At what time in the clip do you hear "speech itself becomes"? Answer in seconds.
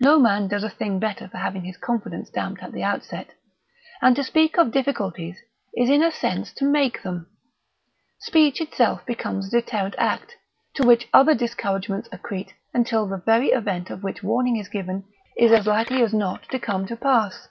8.18-9.48